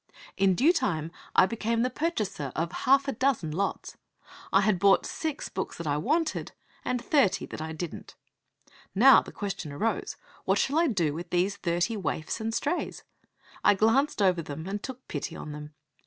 In 0.35 0.55
due 0.55 0.73
time 0.73 1.11
I 1.35 1.45
became 1.45 1.83
the 1.83 1.91
purchaser 1.91 2.51
of 2.55 2.71
half 2.71 3.07
a 3.07 3.11
dozen 3.11 3.51
lots. 3.51 3.97
I 4.51 4.61
had 4.61 4.79
bought 4.79 5.05
six 5.05 5.47
books 5.47 5.77
that 5.77 5.85
I 5.85 5.97
wanted, 5.97 6.53
and 6.83 6.99
thirty 6.99 7.45
that 7.45 7.61
I 7.61 7.71
didn't. 7.71 8.15
Now 8.95 9.21
the 9.21 9.31
question 9.31 9.71
arose: 9.71 10.17
What 10.43 10.57
shall 10.57 10.79
I 10.79 10.87
do 10.87 11.13
with 11.13 11.29
these 11.29 11.55
thirty 11.55 11.95
waifs 11.97 12.41
and 12.41 12.51
strays? 12.51 13.03
I 13.63 13.75
glanced 13.75 14.23
over 14.23 14.41
them 14.41 14.65
and 14.67 14.81
took 14.81 15.07
pity 15.07 15.35
on 15.35 15.51
them. 15.51 15.75